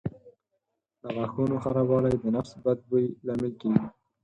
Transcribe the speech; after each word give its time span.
د 1.01 1.03
غاښونو 1.15 1.55
خرابوالی 1.63 2.15
د 2.19 2.25
نفس 2.35 2.51
بد 2.63 2.77
بوی 2.89 3.05
لامل 3.25 3.53
کېږي. 3.61 3.83